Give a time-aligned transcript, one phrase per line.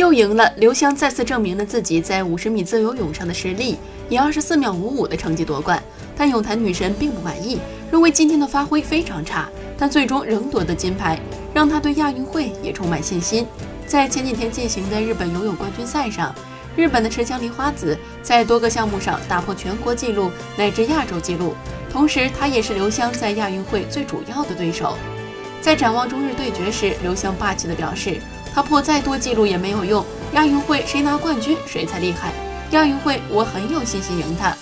[0.00, 0.50] 又赢了。
[0.56, 3.76] 刘湘再次证明了自己在五十米自由泳上的实力，
[4.08, 5.80] 以二十四秒五五的成绩夺冠。
[6.16, 7.60] 但泳坛女神并不满意，
[7.92, 11.20] 认为今天的发挥非常差，但最终仍夺得金牌，
[11.54, 13.46] 让她对亚运会也充满信心。
[13.86, 16.34] 在前几天进行的日本游泳冠军赛上，
[16.76, 21.54] 日本的持枪梨花子在多个项目上打破全国纪录乃至亚洲纪录，
[21.92, 24.96] 同时她也是刘湘在亚运会最主要的对手。
[25.60, 28.18] 在展望中日对决时，刘湘霸气地表示
[28.54, 32.32] ：“他破再多记录也没有用，亚运会谁拿冠军谁才厉害。
[32.70, 34.56] 亚运会我很有信心赢他。”